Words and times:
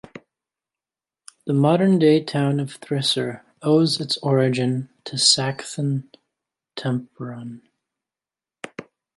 The 1.45 1.53
modern 1.53 1.99
day 1.99 2.23
town 2.23 2.59
of 2.59 2.77
Thrissur 2.81 3.43
owes 3.61 4.01
its 4.01 4.17
origin 4.23 4.89
to 5.03 5.15
Sakthan 5.15 6.07
Thampuran. 6.75 7.61